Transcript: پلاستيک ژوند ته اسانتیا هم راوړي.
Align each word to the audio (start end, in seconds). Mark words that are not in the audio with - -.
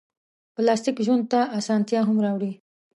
پلاستيک 0.55 0.97
ژوند 1.05 1.23
ته 1.31 1.39
اسانتیا 1.59 2.01
هم 2.05 2.17
راوړي. 2.25 2.51